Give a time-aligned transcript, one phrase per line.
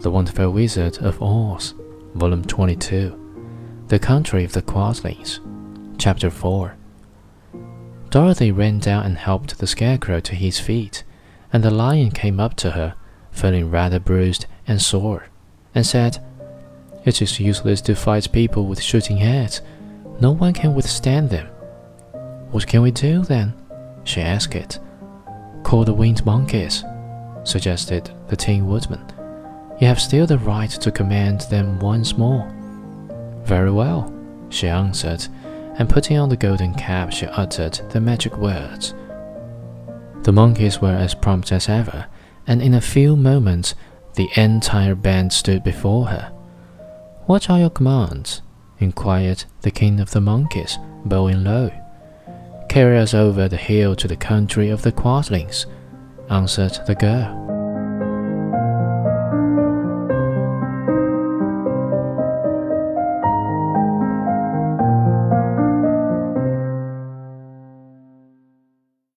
[0.00, 1.72] The Wonderful Wizard of Oz,
[2.14, 5.40] Volume 22, The Country of the Quadlings,
[5.98, 6.76] Chapter 4.
[8.10, 11.02] Dorothy ran down and helped the Scarecrow to his feet,
[11.50, 12.94] and the Lion came up to her,
[13.32, 15.28] feeling rather bruised and sore,
[15.74, 16.22] and said,
[17.06, 19.62] It is useless to fight people with shooting heads.
[20.20, 21.46] No one can withstand them.
[22.50, 23.54] What can we do then?
[24.04, 24.78] she asked.
[25.62, 26.84] Call the winged monkeys,
[27.44, 29.15] suggested the Tin Woodman.
[29.78, 32.50] You have still the right to command them once more.
[33.44, 34.12] Very well,
[34.48, 35.26] she answered,
[35.78, 38.94] and putting on the golden cap, she uttered the magic words.
[40.22, 42.06] The monkeys were as prompt as ever,
[42.46, 43.74] and in a few moments
[44.14, 46.32] the entire band stood before her.
[47.26, 48.40] What are your commands?
[48.78, 51.70] inquired the king of the monkeys, bowing low.
[52.68, 55.66] Carry us over the hill to the country of the Quadlings,
[56.30, 57.45] answered the girl.